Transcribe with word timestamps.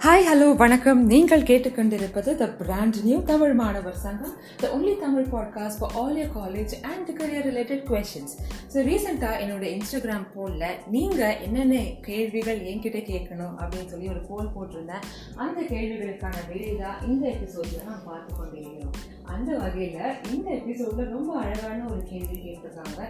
Hi 0.00 0.26
hello 0.28 0.56
வணக்கம். 0.56 1.06
நீங்கள் 1.06 1.42
கேட்டுக்கொண்டிருப்பது 1.42 2.34
the 2.34 2.48
brand 2.48 2.96
new 3.02 3.22
Tamil 3.22 3.52
Manavar 3.52 3.96
Sangam 3.96 4.32
the 4.56 4.68
only 4.76 4.98
Tamil 4.98 5.24
podcast 5.24 5.78
for 5.78 5.92
all 5.94 6.16
year 6.16 6.30
college 6.34 6.74
and 6.82 7.10
career 7.18 7.46
related 7.46 7.84
questions 7.90 8.34
so 8.74 8.74
ரீசெண்டாக 8.74 9.40
என்னோட 9.44 9.76
Instagram 9.76 10.26
போலில் 10.34 10.78
நீங்கள் 10.86 11.38
என்னென்ன 11.40 11.82
கேள்விகள் 12.00 12.58
என்கிட்ட 12.58 13.02
கேட்கணும் 13.12 13.54
அப்படின்னு 13.58 13.86
சொல்லி 13.86 14.08
ஒரு 14.08 14.20
போல் 14.20 14.52
போட்டிருந்தேன். 14.56 15.04
அந்த 15.36 15.60
கேள்விகளுக்கான 15.60 16.34
வெளியில் 16.48 17.06
இந்த 17.06 17.28
எபிசோடில் 17.28 17.86
நான் 17.86 18.04
பார்த்து 18.04 18.34
கொண்டிருக்கிறோம் 18.34 19.19
அந்த 19.34 19.50
வகையில் 19.62 20.16
இந்த 20.34 20.48
எபிசோடில் 20.60 21.12
ரொம்ப 21.16 21.32
அழகான 21.42 21.80
ஒரு 21.92 22.02
கேள்வி 22.12 22.36
கேட்டிருக்காங்க. 22.44 23.00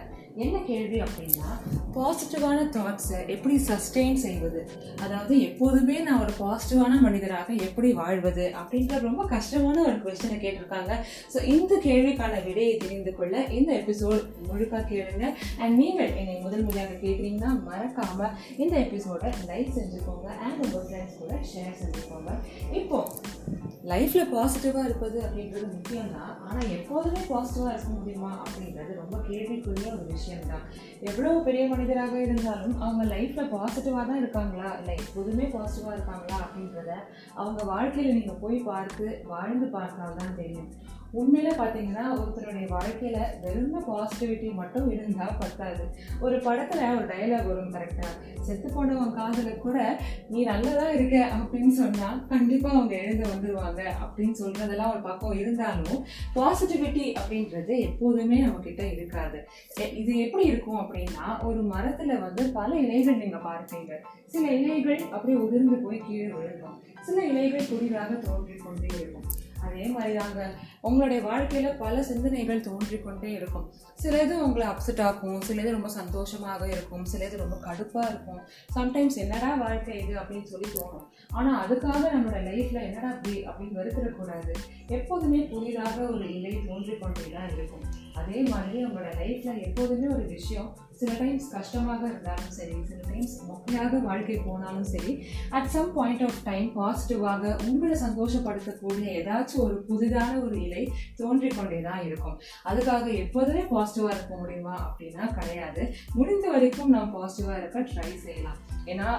என்ன 0.43 0.57
கேள்வி 0.67 0.97
அப்படின்னா 1.05 1.47
பாசிட்டிவான 1.95 2.59
தாட்ஸை 2.75 3.17
எப்படி 3.33 3.55
சஸ்டெயின் 3.69 4.19
செய்வது? 4.25 4.61
அதாவது 5.03 5.33
எப்போதுமே 5.47 5.97
நான் 6.07 6.21
ஒரு 6.25 6.33
பாசிட்டிவான 6.43 6.99
மனிதராக 7.05 7.55
எப்படி 7.67 7.89
வாழ்வது? 7.93 8.45
அப்படின்ற 8.61 8.99
ரொம்ப 9.07 9.25
கஷ்டமான 9.33 9.77
ஒரு 9.89 9.97
கொஸ்டினை 10.05 10.37
கேட்டிருக்காங்க. 10.43 10.95
ஸோ 11.33 11.41
இந்த 11.55 11.81
கேள்விக்கான 11.87 12.43
விடையை 12.47 12.75
தெரிந்து 12.83 13.13
கொள்ள 13.17 13.43
இந்த 13.59 13.71
எபிசோட் 13.81 14.23
முழுக்க 14.49 14.83
கேளுங்க. 14.93 15.25
அண்ட் 15.61 15.75
நீங்கள் 15.81 16.15
என்னை 16.21 16.37
முதல் 16.45 16.65
முறையாக 16.69 16.99
கேட்குறீங்கன்னா 17.03 17.51
மறக்காமல் 17.69 18.35
இந்த 18.57 18.75
எபிசோடை 18.85 19.31
லைக் 19.51 19.75
செஞ்சுக்கோங்க. 19.79 20.27
அண்ட் 20.45 20.61
உங்கள் 20.65 20.87
ஃப்ரெண்ட்ஸ் 20.87 21.19
கூட 21.23 21.33
ஷேர் 21.53 21.79
செஞ்சுக்கோங்க. 21.83 22.31
இப்போ 22.81 22.99
லைஃப்பில் 23.91 24.31
பாசிட்டிவாக 24.33 24.87
இருப்பது 24.87 25.17
அப்படின்றது 25.25 25.67
முக்கியம் 25.75 26.00
தான் 26.09 26.47
ஆனால் 26.47 26.69
எப்போதுமே 26.69 27.21
பாசிட்டிவாக 27.29 27.73
இருக்க 27.73 27.89
முடியுமா 27.89 28.43
அப்படின்றது 28.43 28.95
ரொம்ப 28.95 29.17
கேள்விக்குரிய 29.29 29.93
ஒரு 29.93 30.05
விஷயம் 30.05 30.47
தான் 30.47 30.65
எவ்வளோ 31.01 31.39
பெரிய 31.39 31.67
மனிதராக 31.67 32.21
இருந்தாலும் 32.21 32.81
அவங்க 32.81 33.15
லைஃப்பில் 33.15 33.53
பாசிட்டிவாக 33.57 34.05
தான் 34.05 34.17
இருக்காங்களா? 34.17 34.77
இல்லை 34.77 34.95
எப்போதுமே 34.95 35.43
பாசிட்டிவாக 35.43 35.93
இருக்காங்களா 35.93 36.39
அப்படின்றத 36.45 36.91
அவங்க 37.33 37.63
வாழ்க்கையில் 37.63 38.13
நீங்கள் 38.13 38.35
போய் 38.35 38.59
பார்த்து 38.59 39.23
வாழ்ந்து 39.25 39.67
பார்த்தால்தான் 39.67 40.35
தெரியும். 40.35 40.71
உண்மையில் 41.13 41.57
பார்த்தீங்கன்னா 41.57 42.03
ஒருத்தருடைய 42.17 42.67
வாழ்க்கையில் 42.67 43.39
வெறும் 43.41 43.87
பாசிட்டிவிட்டி 43.87 44.53
மட்டும் 44.53 44.91
இருந்தால் 44.91 45.37
பத்தாது. 45.39 45.83
ஒரு 46.19 46.39
படத்தில் 46.39 46.95
ஒரு 46.97 47.05
டைலாக் 47.05 47.47
வரும் 47.47 47.73
கரெக்டாக 47.73 48.13
செத்து 48.41 48.73
போனவன் 48.73 49.13
காதில் 49.13 49.57
கூட 49.57 49.99
நீ 50.29 50.43
நல்லதாக 50.43 50.93
இருக்க 50.93 51.29
அப்படின்னு 51.37 51.67
சொன்னால் 51.67 52.27
கண்டிப்பாக 52.27 52.77
அவங்க 52.77 52.95
எழுந்து 52.95 53.27
வந்துடுவாங்க 53.29 53.81
அப்படின்னு 54.01 54.31
சொல்கிறதெல்லாம் 54.31 54.91
ஒரு 54.91 55.01
பக்கம் 55.01 55.37
இருந்தாலும் 55.37 55.90
பாசிட்டிவிட்டி 56.35 57.05
அப்படின்றது 57.21 57.75
எப்போதுமே 57.87 58.39
நம்ம 58.39 58.59
கிட்ட 58.59 58.83
இருக்காது 58.95 59.39
இது 60.01 60.11
எப்படி 60.25 60.45
இருக்கும் 60.51 60.81
அப்படின்னா 60.81 61.27
ஒரு 61.43 61.61
மரத்துல 61.73 62.19
வந்து 62.25 62.43
பல 62.59 62.71
இலைகள் 62.79 63.21
நீங்க 63.23 63.39
பார்ப்பீங்க. 63.49 63.93
சில 64.27 64.47
இலைகள் 64.61 65.01
அப்படியே 65.15 65.39
உதிர்ந்து 65.45 65.77
போய் 65.85 66.01
கீழே 66.07 66.31
விழுகும். 66.39 66.77
சில 67.01 67.25
இலைகள் 67.25 67.69
புதிதாக 67.69 68.13
தோன்றி 68.13 68.55
கொண்டே 68.55 68.91
இருக்கும். 68.99 69.27
அதே 69.67 69.85
மாதிரி 69.95 70.13
தாங்க 70.19 70.41
உங்களுடைய 70.89 71.21
வாழ்க்கையில் 71.29 71.79
பல 71.85 71.95
சிந்தனைகள் 72.11 72.67
தோன்றிக்கொண்டே 72.69 73.31
இருக்கும். 73.39 73.49
இருக்கும் 73.51 73.99
சிலது 74.01 74.35
உங்களை 74.45 74.65
அப்செட் 74.67 75.01
ஆகும் 75.07 75.41
சிலது 75.47 75.71
ரொம்ப 75.75 75.89
சந்தோஷமாக 75.97 76.67
இருக்கும் 76.73 77.05
சில 77.11 77.25
இது 77.25 77.37
ரொம்ப 77.43 77.57
கடுப்பாக 77.65 78.09
இருக்கும். 78.11 78.41
சம்டைம்ஸ் 78.75 79.17
என்னடா 79.23 79.49
வாழ்க்கை 79.63 79.95
இது 80.03 80.13
அப்படின்னு 80.21 80.49
சொல்லி 80.51 80.67
தோணும். 80.75 81.05
ஆனால் 81.37 81.57
அதுக்காக 81.63 82.03
நம்மளோட 82.13 82.39
லைஃப்பில் 82.49 82.85
என்னடா 82.87 83.09
இப்படி 83.15 83.33
அப்படின்னு 83.49 83.79
வருத்தரக்கூடாது 83.79 84.53
எப்போதுமே 84.97 85.41
புதிதாக 85.53 85.97
ஒரு 86.13 86.25
இலை 86.37 86.53
தோன்றிக்கொண்டே 86.69 87.25
தான் 87.37 87.51
இருக்கும். 87.55 87.85
அதே 88.21 88.39
மாதிரி 88.53 88.79
உங்களோட 88.85 89.11
லைஃப்பில் 89.21 89.63
எப்போதுமே 89.67 90.07
ஒரு 90.15 90.25
விஷயம் 90.37 90.71
சில 91.01 91.13
டைம்ஸ் 91.19 91.47
கஷ்டமாக 91.53 92.01
இருந்தாலும் 92.09 92.51
சரி 92.57 92.75
சில 92.89 92.99
டைம்ஸ் 93.11 93.35
மொக்கையாக 93.49 94.01
வாழ்க்கை 94.07 94.35
போனாலும் 94.47 94.89
சரி 94.93 95.13
at 95.57 95.69
some 95.75 95.93
point 95.97 96.23
of 96.27 96.41
time 96.49 96.67
பாசிட்டிவாக 96.79 97.53
உங்களை 97.69 97.95
சந்தோஷப்படுத்தக்கூடிய 98.03 99.07
ஏதாச்சும் 99.19 99.63
ஒரு 99.65 99.77
புதிதான 99.89 100.29
ஒரு 100.45 100.57
இலை 100.65 100.83
தோன்றி 101.21 101.49
கொண்டே 101.57 101.79
தான் 101.89 102.03
இருக்கும். 102.07 102.37
அதுக்காக 102.69 103.07
எப்போதுமே 103.23 103.63
பாசிட்டிவாக 103.73 104.15
இருக்க 104.17 104.35
முடியுமா 104.41 104.75
அப்படின்னா 104.87 105.25
கிடையாது. 105.39 105.83
முடிந்த 106.19 106.47
வரைக்கும் 106.55 106.93
நான் 106.95 107.15
பாசிட்டிவாக 107.17 107.59
இருக்க 107.61 107.79
ட்ரை 107.93 108.11
செய்யலாம். 108.25 108.59
ஏன்னா 108.91 109.09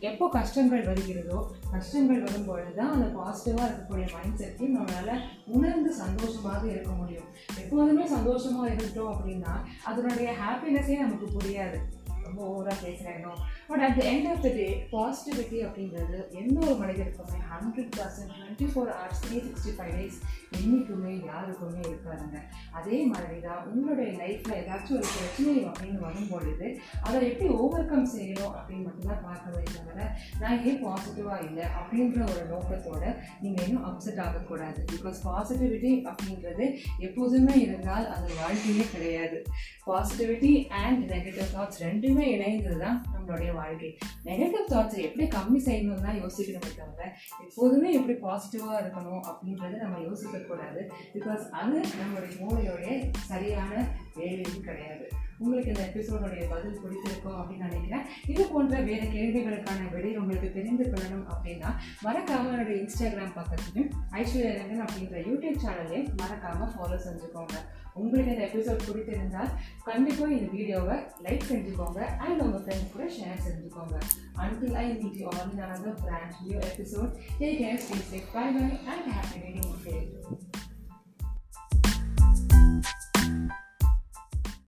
எப்போ 0.00 0.28
கஷ்டங்கள் 0.28 0.86
வருகிறதோ 0.88 1.38
கஷ்டங்கள் 1.72 2.22
வரும்பொழுது 2.22 2.74
தான் 2.74 2.92
அந்த 2.92 3.06
பாசிட்டிவாக 3.18 3.66
இருக்கக்கூடிய 3.68 4.06
மைண்ட் 4.14 4.40
செட்டையும் 4.40 4.76
நம்மளால் 4.78 5.22
உணர்ந்து 5.46 5.94
சந்தோஷமாக 5.94 6.62
இருக்க 6.68 6.90
முடியும். 6.90 7.28
எப்போதுமே 7.62 8.06
சந்தோஷமாக 8.06 8.68
இருந்துட்டோம் 8.68 9.12
அப்படின்னா 9.14 9.54
அதனுடைய 9.84 10.34
ஹாப்பினஸே 10.42 10.98
நமக்கு 10.98 11.28
புரியாது. 11.38 11.78
ரொம்ப 12.26 12.40
ஓவராக 12.52 12.78
பேசுகிறேனோ 12.86 13.32
but 13.68 13.84
at 13.86 13.96
the 13.98 14.02
end 14.12 14.28
of 14.32 14.42
the 14.46 14.50
day 14.60 14.66
positivity 14.92 15.58
அப்படின்றது 15.66 16.18
எந்த 16.42 16.56
ஒரு 16.66 16.76
மனிதருக்குமே 16.82 17.40
hundred 17.52 17.92
percent 17.98 18.32
twenty 18.36 18.68
four 18.72 18.90
hours 18.94 19.22
three 19.24 19.38
sixty 19.46 19.74
five 19.76 19.94
days 19.98 20.18
என்றைக்குமே 20.56 21.12
யாருக்குமே 21.26 21.80
இருக்காதுங்க. 21.90 22.38
அதே 22.78 22.98
மாதிரி 23.04 23.38
தான் 23.40 23.62
உங்களுடைய 23.70 24.10
லைஃப்பில் 24.20 24.58
ஏதாச்சும் 24.60 24.96
ஒரு 24.98 25.08
பிரச்சனை 25.14 25.54
அப்படின்னு 25.68 25.98
வரும்பொழுது 25.98 26.66
அதை 27.06 27.22
எப்படி 27.30 27.48
ஓவர் 27.62 27.88
கம் 27.90 28.10
செய்யணும் 28.14 28.54
அப்படின்னு 28.58 28.86
மட்டும்தான் 28.86 29.24
பார்க்கவே 29.24 29.62
தவிர 29.76 30.08
நான் 30.40 30.62
ஏன் 30.64 30.82
பாசிட்டிவாக 30.84 31.46
இல்லை 31.48 31.64
அப்படின்ற 31.80 32.20
ஒரு 32.32 32.42
நோக்கத்தோடு 32.52 33.10
நீங்கள் 33.40 33.64
இன்னும் 33.66 33.86
அப்செட் 33.90 34.20
ஆகக்கூடாது. 34.26 34.80
பிகாஸ் 34.92 35.18
பாசிட்டிவிட்டி 35.28 35.92
அப்படின்றது 36.10 36.66
எப்போதுமே 36.98 37.56
இருந்தால் 37.60 38.06
அது 38.14 38.28
வாழ்க்கையே 38.42 38.84
கிடையாது. 38.92 39.38
பாசிட்டிவிட்டி 39.86 40.52
அண்ட் 40.82 41.02
நெகட்டிவ் 41.12 41.52
தாட்ஸ் 41.56 41.82
ரெண்டுமே 42.14 42.34
இணைந்தது 42.34 42.76
தான் 42.82 42.98
நம்மளுடைய 43.12 43.50
வாழ்க்கை. 43.58 43.88
நெகட்டிவ் 44.26 44.66
தாட்ஸை 44.72 44.98
எப்படி 45.06 45.24
கம்மி 45.34 45.60
செய்யணும் 45.66 46.04
தான் 46.06 46.18
யோசிக்கணும் 46.22 46.76
தவிர 46.80 47.08
எப்போதுமே 47.44 47.88
எப்படி 47.98 48.14
பாசிட்டிவாக 48.24 48.80
இருக்கணும் 48.82 49.22
அப்படின்றத 49.30 49.80
நம்ம 49.82 50.00
யோசிக்கக்கூடாது. 50.08 50.80
பிகாஸ் 51.14 51.44
அது 51.60 51.76
நம்மளுடைய 52.00 52.32
மூளையோடைய 52.42 52.92
சரியான 53.30 53.72
வேலையும் 54.14 54.62
கிடையாது. 54.62 55.08
உங்களுக்கு 55.38 55.72
இந்த 55.74 55.90
எபிசோடோடைய 55.94 56.44
பதில் 56.50 56.80
பிடிச்சிருக்கும் 56.84 57.38
அப்படின்னு 57.38 57.66
நினைக்கிறேன். 57.68 58.04
இது 58.26 58.46
போன்ற 58.46 58.80
வேறு 58.80 59.06
கேள்விகளுக்கான 59.06 59.92
விடை 59.92 60.16
உங்களுக்கு 60.16 60.52
தெரிந்து 60.52 60.84
கொள்ளணும் 60.84 61.26
அப்படின்னா 61.34 61.70
மறக்காம 62.04 62.52
இன்ஸ்டாகிராம் 62.74 63.36
பக்கத்துலையும் 63.38 63.90
ஐஸ்வர்யா 64.10 64.52
ரங்கன் 64.60 64.84
அப்படின்ற 64.84 65.16
யூடியூப் 65.30 65.62
சேனலையும் 65.64 66.12
மறக்காம 66.16 66.68
ஃபாலோ 66.74 66.98
செஞ்சுக்கோங்க. 67.06 67.54
உங்களுக்கு 67.94 68.32
இந்த 68.32 68.44
எபிசோட் 68.44 68.82
பிடித்திருந்தால் 68.86 69.50
கண்டிப்பாக 69.84 70.32
இந்த 70.32 70.50
வீடியோவை 70.50 70.96
லைக் 71.22 71.48
செஞ்சுக்கோங்க. 71.50 71.98
அண்ட் 71.98 72.40
உங்கள் 72.40 72.60
ஃப்ரெண்ட்ஸ் 72.60 72.92
கூட 72.92 73.04
ஷேர் 73.04 73.44
செஞ்சுக்கோங்க. 73.46 73.98
Until 74.36 74.72
I 74.72 74.94
meet 74.94 75.14
you 75.14 75.26
all 75.26 75.42
in 75.44 75.60
another 75.60 75.94
brand 76.04 76.32
new 76.46 76.58
episode. 76.58 77.12
Take 77.40 77.58
care 77.60 77.78
stay 77.84 78.00
safe 78.10 78.32
bye 78.32 78.50
bye 78.56 78.74
and 78.92 79.06
happy 79.12 79.40
reading 79.44 79.70
okay? 79.74 80.00